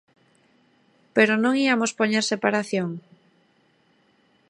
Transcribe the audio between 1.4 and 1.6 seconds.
no